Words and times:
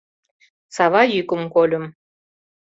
Сава 0.75 1.01
йӱкым 1.13 1.41
кольым; 1.53 1.85